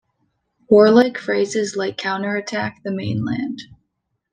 [0.67, 3.61] Warlike phrases like Counterattack the mainland!